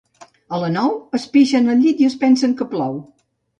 A 0.57 0.61
la 0.63 0.69
Nou 0.75 0.89
es 1.19 1.27
pixen 1.35 1.71
al 1.75 1.85
llit 1.85 2.03
i 2.05 2.09
es 2.09 2.19
pensen 2.25 2.59
que 2.63 2.71
plou. 2.75 3.01